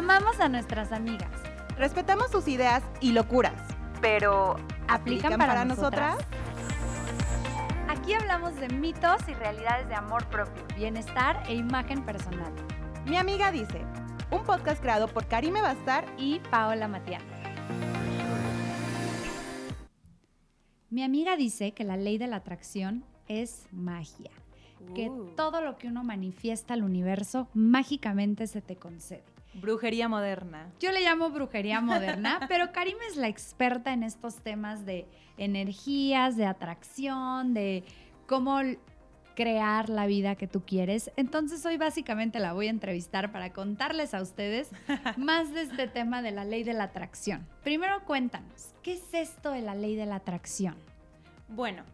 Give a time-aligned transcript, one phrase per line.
[0.00, 1.30] Amamos a nuestras amigas.
[1.76, 3.52] Respetamos sus ideas y locuras,
[4.00, 4.56] pero
[4.88, 6.16] ¿aplican, para, nosotras?
[7.86, 12.50] Aquí hablamos de mitos y realidades de amor propio, bienestar e imagen personal.
[13.04, 13.84] Mi amiga dice,
[14.30, 17.20] un podcast creado por Karime Bastar y Paola Matián.
[20.88, 24.30] Mi amiga dice que la ley de la atracción es magia,
[24.94, 25.34] que Uh.
[25.36, 29.29] todo lo que uno manifiesta al universo mágicamente se te concede.
[29.54, 30.70] Brujería moderna.
[30.78, 35.06] Yo le llamo brujería moderna, pero Karim es la experta en estos temas de
[35.36, 37.84] energías, de atracción, de
[38.26, 38.60] cómo
[39.34, 41.10] crear la vida que tú quieres.
[41.16, 44.70] Entonces hoy básicamente la voy a entrevistar para contarles a ustedes
[45.16, 47.46] más de este tema de la ley de la atracción.
[47.64, 50.76] Primero cuéntanos, ¿qué es esto de la ley de la atracción?
[51.48, 51.84] Bueno,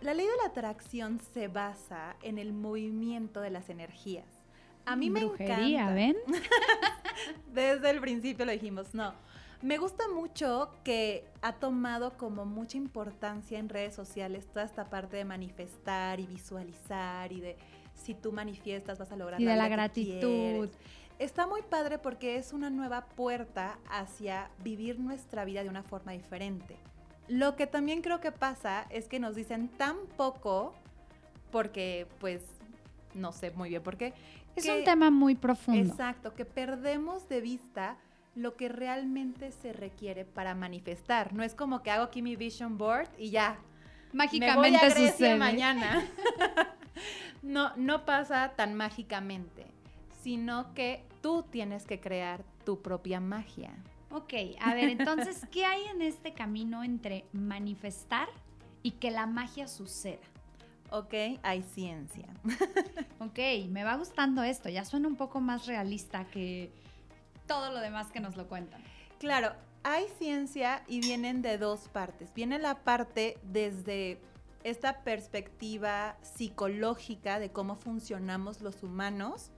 [0.00, 4.37] la ley de la atracción se basa en el movimiento de las energías.
[4.88, 5.92] A mí me encanta.
[5.92, 6.16] ¿ven?
[7.52, 9.12] Desde el principio lo dijimos, no.
[9.60, 15.16] Me gusta mucho que ha tomado como mucha importancia en redes sociales toda esta parte
[15.16, 17.56] de manifestar y visualizar y de
[17.94, 20.68] si tú manifiestas vas a lograr Y de la que gratitud.
[21.18, 26.12] Está muy padre porque es una nueva puerta hacia vivir nuestra vida de una forma
[26.12, 26.76] diferente.
[27.26, 30.74] Lo que también creo que pasa es que nos dicen tan poco
[31.50, 32.42] porque pues
[33.14, 34.14] no sé muy bien por qué.
[34.58, 35.80] Es que- un tema muy profundo.
[35.90, 37.96] Exacto, que perdemos de vista
[38.34, 41.32] lo que realmente se requiere para manifestar.
[41.32, 43.58] No es como que hago aquí mi vision board y ya.
[44.12, 45.36] Me voy Mágicamente a Grecia sucede.
[45.36, 46.02] mañana.
[47.42, 49.66] no, no pasa tan mágicamente,
[50.22, 53.70] sino que tú tienes que crear tu propia magia.
[54.10, 58.28] Ok, a ver, entonces, ¿qué hay en este camino entre manifestar
[58.82, 60.18] y que la magia suceda?
[60.90, 61.14] ¿Ok?
[61.42, 62.26] Hay ciencia.
[63.20, 66.70] Ok, me va gustando esto, ya suena un poco más realista que
[67.48, 68.80] todo lo demás que nos lo cuentan.
[69.18, 72.32] Claro, hay ciencia y vienen de dos partes.
[72.32, 74.20] Viene la parte desde
[74.62, 79.50] esta perspectiva psicológica de cómo funcionamos los humanos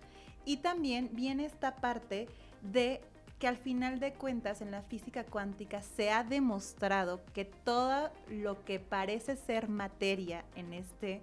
[0.45, 2.29] y también viene esta parte
[2.63, 3.03] de
[3.41, 8.63] que al final de cuentas en la física cuántica se ha demostrado que todo lo
[8.67, 11.23] que parece ser materia en este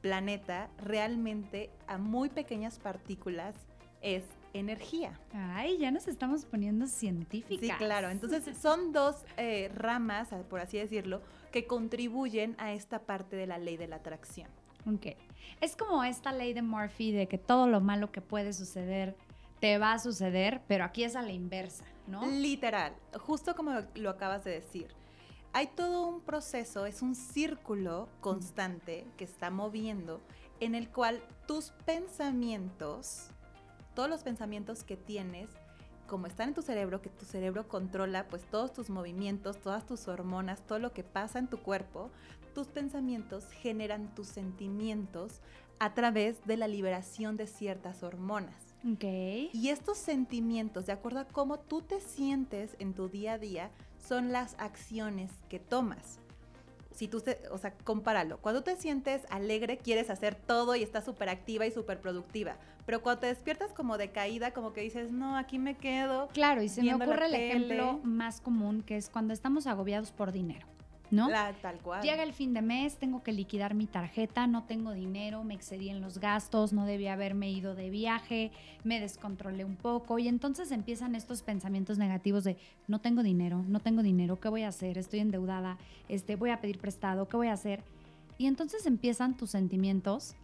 [0.00, 3.54] planeta realmente a muy pequeñas partículas
[4.00, 4.24] es
[4.54, 5.20] energía.
[5.34, 7.78] Ay, ya nos estamos poniendo científicas.
[7.78, 8.08] Sí, claro.
[8.08, 11.20] Entonces son dos eh, ramas, por así decirlo,
[11.52, 14.48] que contribuyen a esta parte de la ley de la atracción.
[14.86, 15.16] Ok,
[15.60, 19.16] es como esta ley de Murphy de que todo lo malo que puede suceder
[19.60, 22.26] te va a suceder, pero aquí es a la inversa, ¿no?
[22.26, 24.94] Literal, justo como lo, lo acabas de decir.
[25.52, 30.20] Hay todo un proceso, es un círculo constante que está moviendo
[30.60, 33.30] en el cual tus pensamientos,
[33.94, 35.48] todos los pensamientos que tienes,
[36.06, 40.08] como están en tu cerebro, que tu cerebro controla pues todos tus movimientos, todas tus
[40.08, 42.10] hormonas, todo lo que pasa en tu cuerpo,
[42.54, 45.40] tus pensamientos generan tus sentimientos
[45.78, 48.67] a través de la liberación de ciertas hormonas.
[48.84, 49.04] Ok.
[49.52, 53.70] Y estos sentimientos, de acuerdo a cómo tú te sientes en tu día a día,
[53.98, 56.18] son las acciones que tomas.
[56.92, 58.38] Si tú, te- o sea, compáralo.
[58.38, 62.56] Cuando te sientes alegre, quieres hacer todo y estás súper activa y súper productiva.
[62.86, 66.28] Pero cuando te despiertas como decaída, como que dices, no, aquí me quedo.
[66.32, 67.48] Claro, y se me ocurre el tele.
[67.48, 70.66] ejemplo más común, que es cuando estamos agobiados por dinero,
[71.10, 71.28] ¿no?
[71.28, 72.02] La, tal cual.
[72.02, 75.88] Llega el fin de mes, tengo que liquidar mi tarjeta, no tengo dinero, me excedí
[75.88, 78.50] en los gastos, no debía haberme ido de viaje,
[78.84, 83.80] me descontrolé un poco y entonces empiezan estos pensamientos negativos de no tengo dinero, no
[83.80, 84.98] tengo dinero, ¿qué voy a hacer?
[84.98, 87.82] Estoy endeudada, este, voy a pedir prestado, ¿qué voy a hacer?
[88.36, 90.34] Y entonces empiezan tus sentimientos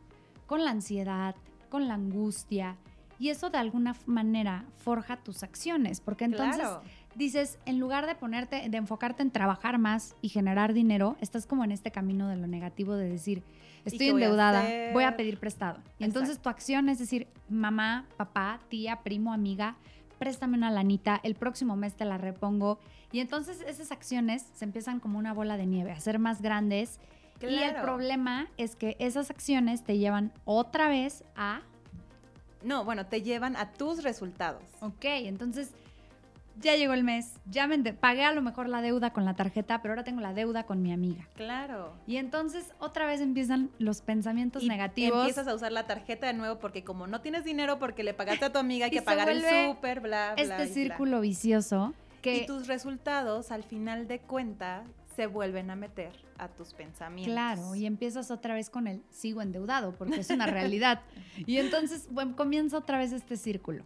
[0.47, 1.37] con la ansiedad,
[1.69, 2.77] con la angustia
[3.19, 6.83] y eso de alguna manera forja tus acciones, porque entonces Claro.
[7.15, 11.65] Dices, en lugar de ponerte, de enfocarte en trabajar más y generar dinero, estás como
[11.65, 13.43] en este camino de lo negativo de decir,
[13.85, 15.79] estoy voy endeudada, voy a pedir prestado.
[15.99, 19.77] Y entonces tu acción es decir, mamá, papá, tía, primo, amiga,
[20.19, 22.79] préstame una lanita, el próximo mes te la repongo.
[23.13, 26.99] Y entonces esas acciones se empiezan como una bola de nieve, a ser más grandes.
[27.41, 27.83] Y el Claro.
[27.83, 31.61] problema es que esas acciones te llevan otra vez a
[32.63, 34.63] No, bueno, te llevan a tus resultados.
[34.81, 35.75] Ok, entonces
[36.61, 39.83] ya llegó el mes, ya me pagué a lo mejor la deuda con la tarjeta,
[39.83, 41.29] pero ahora tengo la deuda con mi amiga.
[41.35, 41.95] Claro.
[42.07, 45.19] Y entonces otra vez empiezan los pensamientos Y negativos.
[45.21, 48.45] Empiezas a usar la tarjeta de nuevo porque como no tienes dinero porque le pagaste
[48.47, 50.43] a tu amiga hay Y que pagar el súper, bla, bla.
[50.43, 50.75] este y bla.
[50.75, 54.85] círculo vicioso que Y tus resultados, al final de cuenta,
[55.15, 57.33] se vuelven a meter a tus pensamientos.
[57.33, 61.03] Claro, y empiezas otra vez con el sigo endeudado, porque es una realidad.
[61.47, 63.85] y entonces bueno, comienza otra vez este círculo.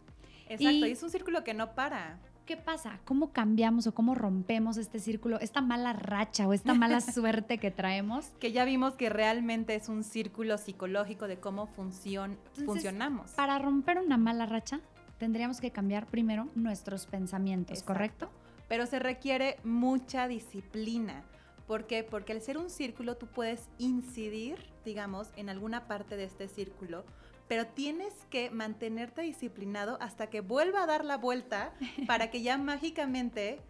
[0.49, 2.19] Exacto, y es un círculo que no para.
[2.49, 2.99] ¿Qué pasa?
[3.05, 7.71] ¿Cómo cambiamos o cómo rompemos este círculo, esta mala racha o esta mala suerte que
[7.71, 8.25] traemos?
[8.41, 13.33] Que ya vimos que realmente es un círculo psicológico de cómo funcionamos.
[13.33, 14.81] Para romper una mala racha,
[15.19, 18.31] tendríamos que cambiar primero nuestros pensamientos, ¿correcto?
[18.67, 21.25] Pero se requiere mucha disciplina.
[21.67, 22.03] ¿Por qué?
[22.03, 24.56] Porque al ser un círculo tú puedes incidir,
[24.87, 27.05] digamos, en alguna parte de este círculo,
[27.49, 31.73] pero tienes que mantenerte disciplinado hasta que vuelva a dar la vuelta
[32.06, 33.61] para que ya mágicamente,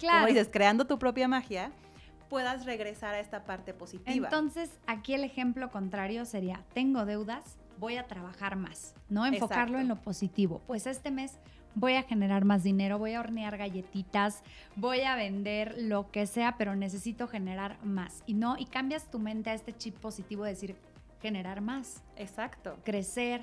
[0.00, 1.70] como dices, creando tu propia magia,
[2.28, 4.26] puedas regresar a esta parte positiva.
[4.26, 9.26] Entonces, aquí el ejemplo contrario sería, tengo deudas, voy a trabajar más, ¿no?
[9.26, 10.62] Enfocarlo en lo positivo.
[10.66, 11.38] Pues este mes
[11.74, 14.42] voy a generar más dinero, voy a hornear galletitas,
[14.76, 18.22] voy a vender lo que sea, pero necesito generar más.
[18.26, 20.76] Y no, y cambias tu mente a este chip positivo de decir,
[21.20, 22.02] generar más.
[22.16, 22.76] Exacto.
[22.84, 23.42] Crecer,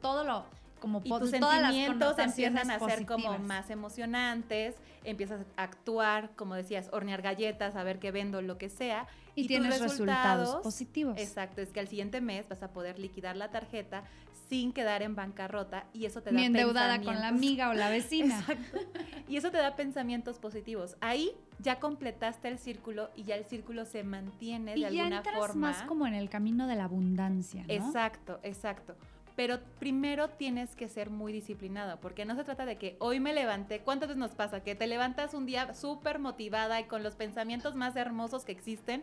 [0.00, 0.46] todo lo
[0.82, 4.74] como y tus sentimientos empiezan a ser como más emocionantes,
[5.04, 9.06] empiezas a actuar, como decías, hornear galletas, a ver qué vendo, lo que sea.
[9.36, 11.16] Y, tienes resultados, positivos.
[11.18, 14.02] Exacto, es que al siguiente mes vas a poder liquidar la tarjeta
[14.48, 18.38] sin quedar en bancarrota y eso te da endeudada con la amiga o la vecina.
[18.40, 18.80] Exacto.
[19.28, 20.96] Y eso te da pensamientos positivos.
[21.00, 21.30] Ahí
[21.60, 25.70] ya completaste el círculo y ya el círculo se mantiene de alguna entras forma.
[25.70, 27.72] más como en el camino de la abundancia, ¿no?
[27.72, 28.96] Exacto, exacto.
[29.34, 33.32] Pero primero tienes que ser muy disciplinado, porque no se trata de que hoy me
[33.32, 33.80] levanté.
[33.80, 34.62] ¿Cuántas veces nos pasa?
[34.62, 39.02] Que te levantas un día súper motivada y con los pensamientos más hermosos que existen,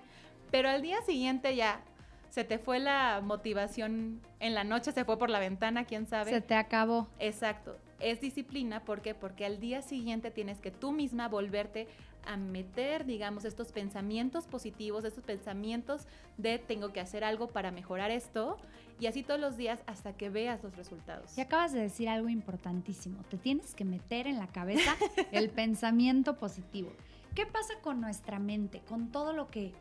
[0.52, 1.82] pero al día siguiente ya
[2.30, 6.32] se te fue la motivación en la noche, se fue por la ventana, quién sabe.
[6.32, 7.08] Se te acabó.
[7.20, 7.76] Exacto.
[8.00, 9.14] Es disciplina, ¿por qué?
[9.14, 11.88] Porque al día siguiente tienes que tú misma volverte
[12.26, 16.08] a meter, digamos, estos pensamientos positivos, estos pensamientos
[16.38, 18.58] de tengo que hacer algo para mejorar esto,
[19.00, 21.38] y así todos los días hasta que veas los resultados.
[21.38, 24.96] Y acabas de decir algo importantísimo, te tienes que meter en la cabeza
[25.32, 26.92] el pensamiento positivo.
[27.36, 29.72] ¿Qué pasa con nuestra mente, con todo lo que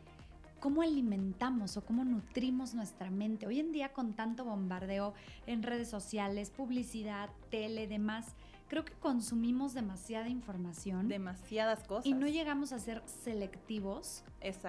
[0.59, 3.47] cómo alimentamos o cómo nutrimos nuestra mente.
[3.47, 5.13] Hoy en día con tanto bombardeo
[5.47, 8.35] en redes sociales, publicidad, tele, demás,
[8.67, 11.07] creo que consumimos demasiada información.
[11.07, 12.05] Demasiadas cosas.
[12.05, 14.23] Y no llegamos a ser selectivos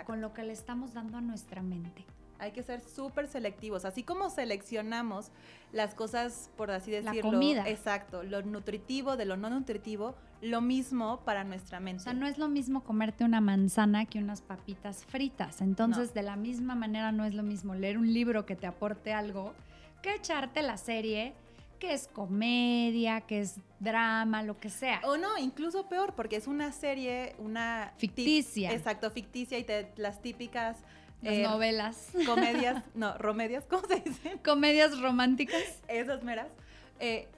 [0.07, 2.05] con lo que le estamos dando a nuestra mente.
[2.41, 5.31] Hay que ser súper selectivos, así como seleccionamos
[5.73, 7.15] las cosas, por así decirlo.
[7.15, 7.69] La comida.
[7.69, 12.01] Exacto, lo nutritivo de lo no nutritivo, lo mismo para nuestra mente.
[12.01, 15.61] O sea, no es lo mismo comerte una manzana que unas papitas fritas.
[15.61, 19.13] Entonces, de la misma manera, no es lo mismo leer un libro que te aporte
[19.13, 19.55] algo
[20.03, 21.35] que echarte la serie
[21.81, 25.01] que es comedia, que es drama, lo que sea.
[25.05, 27.95] O no, incluso peor, porque es una serie, una...
[27.97, 28.71] Ficticia.
[28.73, 30.77] Exacto, ficticia y te, las típicas...
[31.23, 32.09] Eh, novelas.
[32.27, 34.39] Comedias, no, romedias, ¿cómo se dice?
[34.45, 35.83] Comedias románticas.
[35.89, 36.49] Esas meras.
[36.99, 37.29] Eh,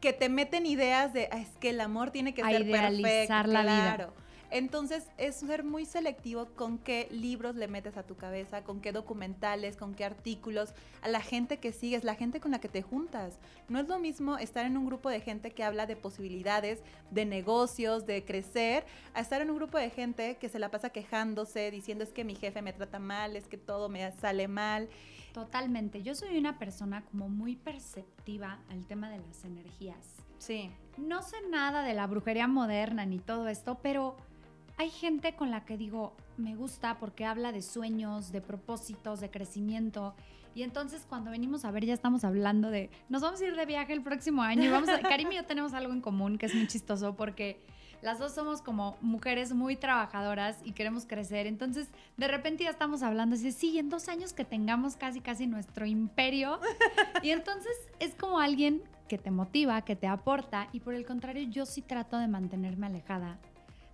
[0.00, 3.52] que te meten ideas de, es que el amor tiene que ser perfecto.
[3.52, 4.12] la claro.
[4.50, 8.90] Entonces, es ser muy selectivo con qué libros le metes a tu cabeza, con qué
[8.90, 12.82] documentales, con qué artículos, a la gente que sigues, la gente con la que te
[12.82, 13.38] juntas.
[13.68, 17.26] No es lo mismo estar en un grupo de gente que habla de posibilidades, de
[17.26, 21.70] negocios, de crecer, a estar en un grupo de gente que se la pasa quejándose,
[21.70, 24.88] diciendo es que mi jefe me trata mal, es que todo me sale mal.
[25.32, 26.02] Totalmente.
[26.02, 30.16] Yo soy una persona como muy perceptiva al tema de las energías.
[30.38, 30.72] Sí.
[30.96, 34.16] No sé nada de la brujería moderna ni todo esto, pero
[34.80, 39.30] hay gente con la que digo, me gusta porque habla de sueños, de propósitos, de
[39.30, 40.14] crecimiento.
[40.54, 43.66] Y entonces cuando venimos a ver ya estamos hablando de, nos vamos a ir de
[43.66, 44.70] viaje el próximo año.
[44.72, 47.60] Vamos a, Karim y yo tenemos algo en común que es muy chistoso porque
[48.00, 51.46] las dos somos como mujeres muy trabajadoras y queremos crecer.
[51.46, 55.46] Entonces de repente ya estamos hablando así, sí, en dos años que tengamos casi casi
[55.46, 56.58] nuestro imperio.
[57.22, 60.68] Y entonces es como alguien que te motiva, que te aporta.
[60.72, 63.38] Y por el contrario, yo sí trato de mantenerme alejada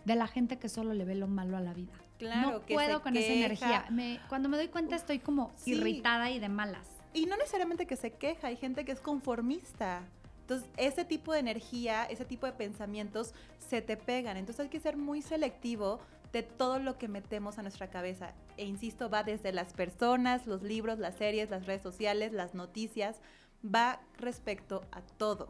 [0.06, 1.92] de la gente que solo le ve lo malo a la vida.
[2.18, 3.86] Claro, no puedo con esa energía.
[4.28, 6.86] cuando me doy cuenta estoy como irritada y de malas.
[7.12, 10.02] Y no necesariamente que se queja, hay gente que es conformista.
[10.42, 14.36] Entonces, ese tipo de energía, ese tipo de pensamientos se te pegan.
[14.36, 15.98] Entonces, hay que ser muy selectivo
[16.32, 18.32] de todo lo que metemos a nuestra cabeza.
[18.56, 23.20] E insisto, va desde las personas, los libros, las series, las redes sociales, las noticias,
[23.64, 25.48] va respecto a todo.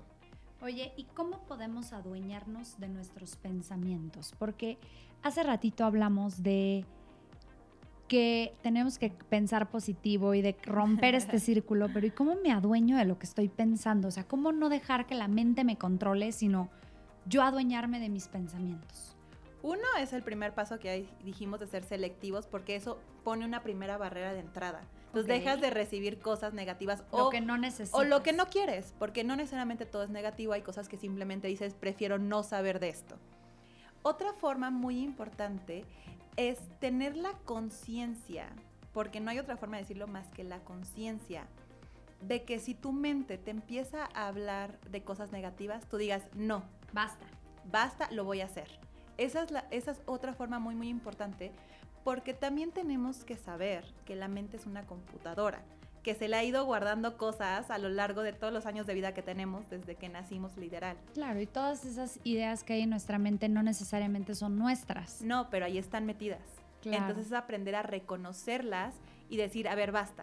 [0.63, 4.35] Oye, ¿y cómo podemos adueñarnos de nuestros pensamientos?
[4.39, 4.79] Porque
[5.23, 6.85] hace ratito hablamos de
[8.09, 12.97] que tenemos que pensar positivo y de romper este círculo, pero ¿y cómo me adueño
[12.97, 14.09] de lo que estoy pensando?
[14.09, 16.71] O sea, ¿cómo no dejar que la mente me controle, sino
[17.27, 19.17] yo adueñarme de mis pensamientos?
[19.63, 23.99] Uno es el primer paso que dijimos de ser selectivos, porque eso pone una primera
[23.99, 24.81] barrera de entrada.
[25.21, 27.99] Entonces dejas de recibir cosas negativas Lo o, que no necesitas.
[27.99, 31.49] o lo que no quieres, porque no necesariamente todo es negativo, hay cosas que simplemente
[31.49, 33.17] dices, prefiero no saber de esto.
[34.03, 35.85] Otra forma muy importante
[36.37, 38.49] es tener la conciencia,
[38.93, 41.47] porque no hay otra forma de decirlo más que la conciencia,
[42.21, 46.63] de que si tu mente te empieza a hablar de cosas negativas, tú digas, no,
[46.93, 47.27] Basta.
[47.71, 48.69] basta, lo voy a hacer.
[49.19, 51.53] Esa es, la, esa es otra forma muy, muy importante,
[52.07, 55.65] porque también tenemos que saber que la mente es una computadora,
[56.05, 58.95] que se le ha ido guardando cosas a lo largo de todos los años de
[58.95, 60.97] vida que tenemos desde que nacimos literal.
[61.15, 65.21] Claro, y todas esas ideas que hay en nuestra mente no necesariamente son nuestras.
[65.21, 66.47] No, pero ahí están metidas.
[66.81, 66.99] Claro.
[66.99, 68.95] Entonces es aprender a reconocerlas
[69.29, 70.23] y decir, a ver, basta.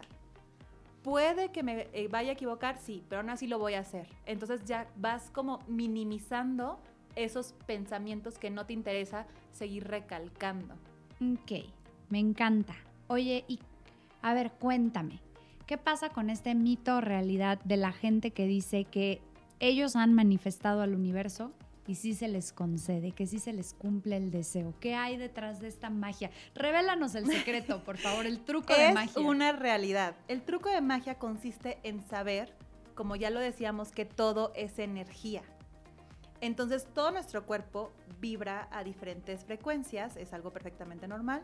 [1.02, 4.08] Puede que me eh, vaya a equivocar, sí, pero aún así lo voy a hacer.
[4.24, 6.80] Entonces ya vas como minimizando
[7.14, 10.76] esos pensamientos que no te interesa seguir recalcando.
[11.20, 11.64] Ok,
[12.10, 12.74] me encanta.
[13.08, 13.58] Oye, y
[14.22, 15.20] a ver, cuéntame,
[15.66, 19.20] ¿qué pasa con este mito o realidad de la gente que dice que
[19.60, 21.52] ellos han manifestado al universo
[21.86, 24.74] y sí se les concede, que sí se les cumple el deseo?
[24.80, 26.30] ¿Qué hay detrás de esta magia?
[26.54, 29.22] Revélanos el secreto, por favor, el truco de es magia.
[29.22, 30.16] una realidad.
[30.28, 32.52] El truco de magia consiste en saber,
[32.94, 35.42] como ya lo decíamos, que todo es energía.
[36.44, 41.42] Entonces todo nuestro cuerpo vibra a diferentes frecuencias, es algo perfectamente normal,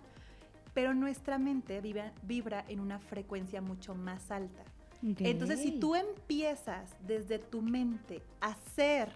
[0.75, 4.63] pero nuestra mente vibra, vibra en una frecuencia mucho más alta.
[5.03, 9.11] Entonces, si tú empiezas desde tu mente a hacer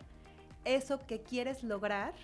[0.65, 2.15] eso que quieres lograr,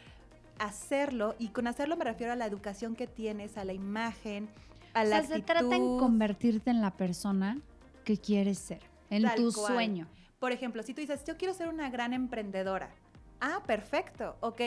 [0.58, 4.48] hacerlo, y con hacerlo me refiero a la educación que tienes, a la imagen,
[4.94, 6.00] a O la sea, se trata en actitud.
[6.00, 7.56] convertirte en la persona
[8.02, 8.80] que quieres ser,
[9.10, 9.74] en Tal tu cual.
[9.74, 10.08] sueño.
[10.40, 12.88] Por ejemplo, si tú dices, yo quiero ser una gran emprendedora.
[13.40, 14.60] Ah, perfecto, ok.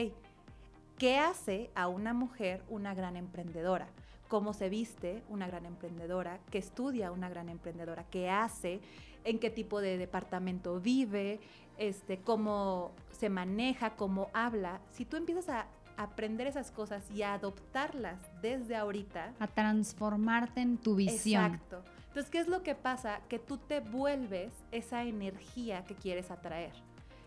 [0.99, 3.87] ¿Qué hace a una mujer una gran emprendedora?
[4.27, 6.39] ¿Cómo se viste una gran emprendedora?
[6.51, 8.05] ¿Qué estudia una gran emprendedora?
[8.11, 8.81] ¿Qué hace?
[9.23, 11.39] ¿En qué tipo de departamento vive?
[11.79, 13.95] Este, ¿Cómo se maneja?
[13.95, 14.79] ¿Cómo habla?
[14.91, 15.65] Si tú empiezas a
[15.97, 21.55] aprender esas cosas y a adoptarlas desde ahorita, A transformarte en tu visión.
[21.55, 21.83] Exacto.
[22.13, 23.21] Entonces, ¿qué es lo que pasa?
[23.27, 26.71] Que tú te vuelves esa energía que quieres atraer.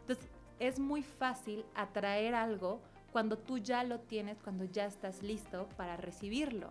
[0.03, 0.29] Entonces,
[0.61, 5.97] es muy fácil atraer algo cuando tú ya lo tienes, cuando ya estás listo para
[5.97, 6.69] recibirlo.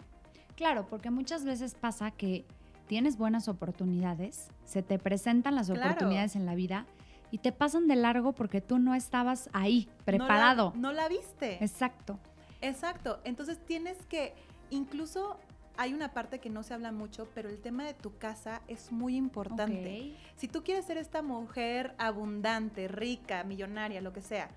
[0.56, 2.46] Claro, porque muchas veces pasa que
[2.88, 5.82] tienes buenas oportunidades, se te presentan las Claro.
[5.90, 6.86] oportunidades en la vida
[7.32, 10.74] y te pasan de largo porque tú no estabas ahí, No la- preparado.
[10.78, 11.62] No la, viste.
[11.62, 12.18] Exacto.
[12.62, 13.20] Exacto.
[13.26, 14.34] Entonces, tienes que,
[14.70, 15.38] incluso
[15.78, 18.92] hay una parte que no se habla mucho, pero el tema de tu casa es
[18.92, 20.14] muy importante.
[20.36, 24.50] Si tú quieres ser esta mujer abundante, rica, millonaria, lo que sea,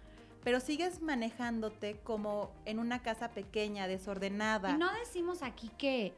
[0.44, 4.70] pero sigues manejándote como en una casa pequeña, desordenada.
[4.70, 6.14] Y no decimos aquí que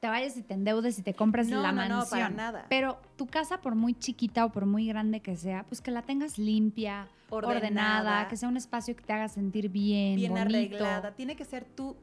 [0.00, 2.20] te vayas y te endeudes y te compres No, la no, no, mansión.
[2.20, 2.66] para nada.
[2.68, 6.02] Pero tu casa, por muy chiquita o por muy grande que sea, pues que la
[6.02, 10.48] tengas limpia, ordenada, ordenada, que sea un espacio que te haga sentir bien, bien bonito.
[10.56, 11.12] arreglada.
[11.12, 11.96] Tiene que ser tu,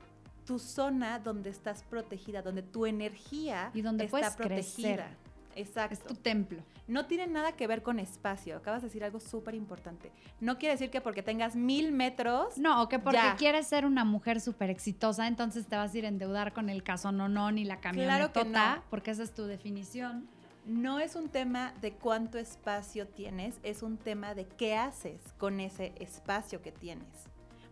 [0.45, 4.95] tu zona donde estás protegida, donde tu energía Y donde está protegida.
[4.95, 5.31] crecer.
[5.53, 5.93] Exacto.
[5.93, 6.62] Es tu templo.
[6.88, 8.55] No tiene nada que ver con espacio.
[8.55, 10.10] Acabas de decir algo súper importante.
[10.39, 12.57] No quiere decir que porque tengas mil metros.
[12.57, 13.36] No, o que porque Ya.
[13.36, 16.83] quieres ser una mujer súper exitosa, entonces te vas a ir a endeudar con el
[16.83, 18.83] caso no no ni la camionetota, Claro que no.
[18.89, 20.27] porque esa es tu definición.
[20.65, 25.60] No es un tema de cuánto espacio tienes, es un tema de qué haces con
[25.60, 27.07] ese espacio que tienes.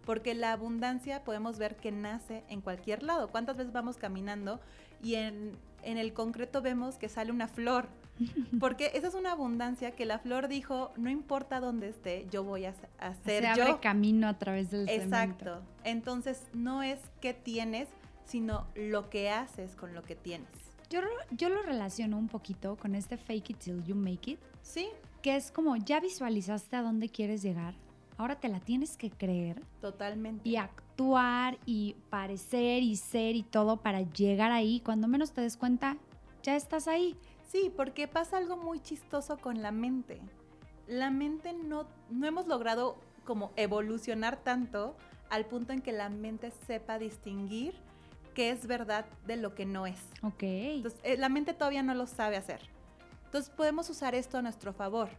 [0.10, 3.28] Porque la abundancia podemos ver que nace en cualquier lado.
[3.28, 4.60] ¿Cuántas veces vamos caminando
[5.04, 7.90] y en, en el concreto vemos que sale una flor?
[8.60, 12.66] Porque esa es una abundancia que la flor dijo, no importa dónde esté, yo voy
[12.66, 13.62] a, hacer Se yo.
[13.66, 15.06] abre camino a través del cemento.
[15.16, 15.62] Exacto.
[15.84, 17.88] Entonces no es qué tienes,
[18.26, 20.50] sino lo que haces con lo que tienes.
[20.90, 24.40] Yo, lo- yo lo relaciono un poquito con este fake it till you make it,
[24.64, 24.90] Sí,
[25.22, 27.76] que es como ya visualizaste a dónde quieres llegar,
[28.20, 30.48] ahora te la tienes que creer totalmente.
[30.48, 34.82] y actuar y parecer y ser y todo para llegar ahí.
[34.82, 35.98] Cuando menos te des cuenta,
[36.44, 37.16] ya estás ahí.
[37.48, 40.20] Sí, porque pasa algo muy chistoso con la mente.
[40.86, 44.96] La mente no, no hemos logrado como evolucionar tanto
[45.30, 47.74] al punto en que la mente sepa distinguir
[48.36, 50.00] qué es verdad de lo que no es.
[50.24, 50.44] Ok.
[50.44, 52.60] Entonces, eh, la mente todavía no lo sabe hacer.
[53.26, 55.10] Entonces, podemos usar esto a nuestro favor.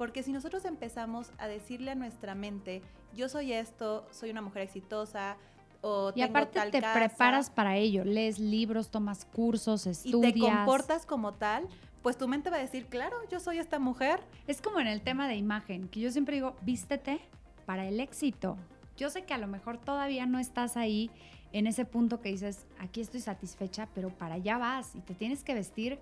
[0.00, 2.80] Porque si nosotros empezamos a decirle a nuestra mente,
[3.14, 5.36] yo soy esto, soy una mujer exitosa,
[5.82, 9.90] o y tengo aparte tal te casa", preparas para ello, lees libros, tomas cursos, y
[9.90, 10.32] estudias.
[10.32, 11.68] te comportas como tal,
[12.00, 14.20] pues tu mente va a decir, claro, yo soy esta mujer.
[14.46, 17.20] Es como en el tema de imagen, que yo siempre digo, vístete
[17.66, 18.56] para el éxito.
[18.96, 21.10] Yo sé que a lo mejor todavía no estás ahí
[21.52, 25.44] en ese punto que dices, aquí estoy satisfecha, pero para allá vas y te tienes
[25.44, 25.98] que vestir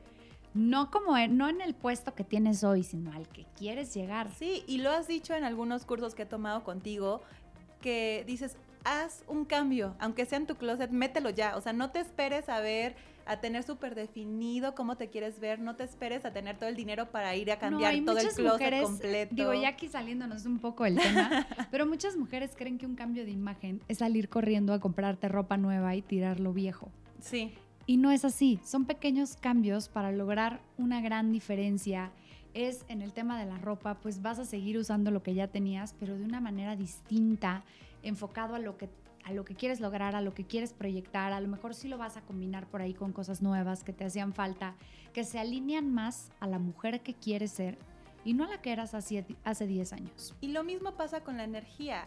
[0.54, 4.30] no como en, no en el puesto que tienes hoy, sino al que quieres llegar.
[4.34, 7.22] Sí, y lo has dicho en algunos cursos que he tomado contigo,
[7.80, 11.90] que dices, haz un cambio, aunque sea en tu closet, mételo ya, o sea, no
[11.90, 12.96] te esperes a ver
[13.28, 16.76] a tener súper definido cómo te quieres ver, no te esperes a tener todo el
[16.76, 19.34] dinero para ir a cambiar todo el closet completo.
[19.34, 23.26] Digo, ya aquí saliéndonos un poco el tema, pero muchas mujeres creen que un cambio
[23.26, 26.90] de imagen es salir corriendo a comprarte ropa nueva y tirar lo viejo.
[27.20, 27.52] Sí.
[27.88, 32.12] Y no es así, son pequeños cambios para lograr una gran diferencia.
[32.52, 35.48] Es en el tema de la ropa, pues vas a seguir usando lo que ya
[35.48, 37.64] tenías, pero de una manera distinta,
[38.02, 38.90] enfocado a lo que
[39.24, 41.96] a lo que quieres lograr, a lo que quieres proyectar, a lo mejor sí lo
[41.96, 44.74] vas a combinar por ahí con cosas nuevas que te hacían falta,
[45.14, 47.78] que se alinean más a la mujer que quieres ser
[48.22, 49.24] y no a la que eras hace
[49.66, 50.34] 10 años.
[50.42, 52.04] Y lo mismo pasa con la energía.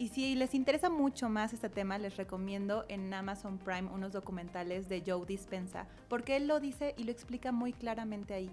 [0.00, 4.88] Y si les interesa mucho más este tema, les recomiendo en Amazon Prime unos documentales
[4.88, 8.50] de Joe Dispensa, porque él lo dice y lo explica muy claramente ahí.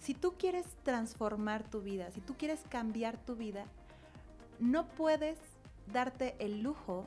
[0.00, 3.64] Si tú quieres transformar tu vida, si tú quieres cambiar tu vida,
[4.60, 5.38] no puedes
[5.90, 7.06] darte el lujo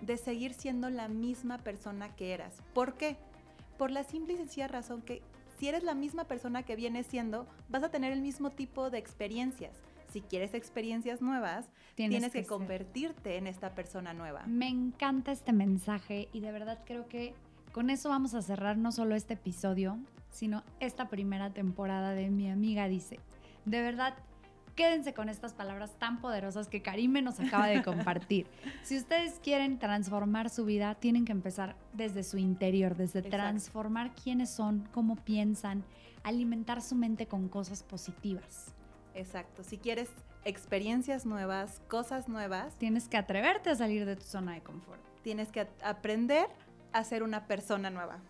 [0.00, 2.62] de seguir siendo la misma persona que eras.
[2.72, 3.18] ¿Por qué?
[3.76, 5.20] Por la simple y sencilla razón que
[5.58, 8.96] si eres la misma persona que vienes siendo, vas a tener el mismo tipo de
[8.96, 9.76] experiencias.
[10.08, 14.44] Si quieres experiencias nuevas, tienes, que, convertirte en esta persona nueva.
[14.46, 17.34] Me encanta este mensaje y de verdad creo que
[17.72, 19.98] con eso vamos a cerrar no solo este episodio,
[20.30, 23.20] sino esta primera temporada de Mi amiga dice.
[23.64, 24.14] De verdad,
[24.76, 28.46] quédense con estas palabras tan poderosas que Karime nos acaba de compartir.
[28.82, 34.50] si ustedes quieren transformar su vida, tienen que empezar desde su interior, desde transformar quiénes
[34.50, 35.82] son, cómo piensan,
[36.22, 38.75] alimentar su mente con cosas positivas.
[39.16, 39.64] Exacto.
[39.64, 40.10] Si quieres
[40.44, 45.00] experiencias nuevas, cosas nuevas, tienes que atreverte a salir de tu zona de confort.
[45.22, 46.46] Tienes que aprender
[46.92, 48.20] a ser una persona nueva.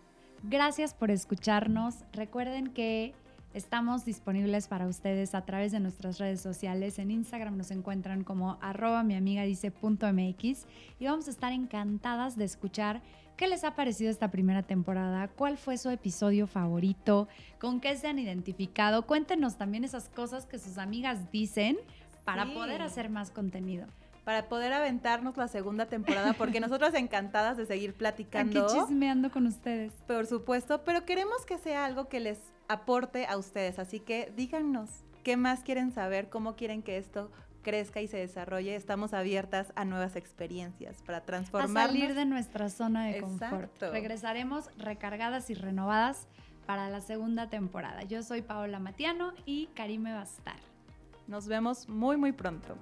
[0.43, 2.05] Gracias por escucharnos.
[2.13, 3.13] Recuerden que
[3.53, 6.99] Estamos disponibles para ustedes a través de nuestras redes sociales.
[6.99, 10.65] En Instagram nos encuentran como arroba mi amiga dice punto MX
[10.99, 13.01] y vamos a estar encantadas de escuchar
[13.35, 17.27] qué les ha parecido esta primera temporada, cuál fue su episodio favorito,
[17.59, 19.07] con qué se han identificado.
[19.07, 21.77] Cuéntenos también esas cosas que sus amigas dicen
[22.25, 23.87] para poder hacer más contenido
[24.27, 28.65] para poder aventarnos la segunda temporada, porque nosotros encantadas de seguir platicando.
[28.65, 29.93] Aquí chismeando con ustedes.
[30.05, 33.79] Por supuesto, pero queremos que sea algo que les aporte a ustedes.
[33.79, 34.89] Así que díganos
[35.23, 38.75] qué más quieren saber, cómo quieren que esto crezca y se desarrolle.
[38.75, 41.85] Estamos abiertas a nuevas experiencias para transformar.
[41.85, 43.81] A salir de nuestra zona de confort.
[43.81, 46.27] Regresaremos recargadas y renovadas
[46.65, 48.03] para la segunda temporada.
[48.03, 50.59] Yo soy Paola Matiano y Karime Bastar.
[51.27, 52.77] Nos vemos muy, muy pronto.